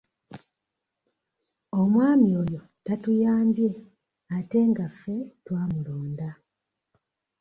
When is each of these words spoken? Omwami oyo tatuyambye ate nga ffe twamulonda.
Omwami 1.79 2.29
oyo 2.43 2.61
tatuyambye 2.85 3.69
ate 4.37 4.59
nga 4.69 4.85
ffe 4.91 5.15
twamulonda. 5.45 6.29